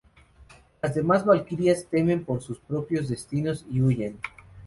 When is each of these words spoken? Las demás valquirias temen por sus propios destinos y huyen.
Las 0.81 0.95
demás 0.95 1.23
valquirias 1.25 1.85
temen 1.85 2.25
por 2.25 2.41
sus 2.41 2.57
propios 2.57 3.07
destinos 3.07 3.67
y 3.69 3.83
huyen. 3.83 4.17